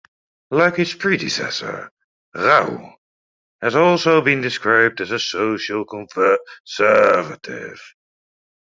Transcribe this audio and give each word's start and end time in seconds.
Like 0.49 0.77
his 0.77 0.95
predecessor, 0.95 1.91
Rau 2.33 2.95
has 3.61 3.75
also 3.75 4.19
been 4.21 4.41
described 4.41 4.99
as 4.99 5.11
a 5.11 5.19
social 5.19 5.85
conservative. 5.85 7.79